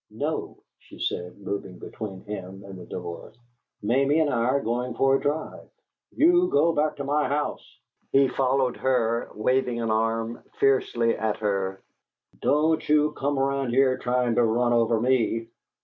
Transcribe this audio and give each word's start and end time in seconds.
"No," 0.09 0.57
she 0.79 0.97
said, 0.97 1.37
moving 1.37 1.77
between 1.77 2.21
him 2.23 2.63
and 2.63 2.79
the 2.79 2.87
door. 2.87 3.33
"Mamie 3.83 4.19
and 4.19 4.31
I 4.31 4.45
are 4.45 4.59
going 4.59 4.95
for 4.95 5.15
a 5.15 5.21
drive." 5.21 5.69
"You 6.11 6.47
go 6.49 6.73
back 6.73 6.95
to 6.95 7.03
my 7.03 7.27
house!" 7.27 7.77
He 8.11 8.27
followed 8.27 8.77
her, 8.77 9.29
waving 9.35 9.79
an 9.79 9.91
arm 9.91 10.41
fiercely 10.59 11.15
at 11.15 11.37
her. 11.37 11.83
"Don't 12.41 12.89
you 12.89 13.11
come 13.11 13.37
around 13.37 13.69
here 13.69 13.99
trying 13.99 14.33
to 14.33 14.43
run 14.43 14.73
over 14.73 14.99
me! 14.99 15.49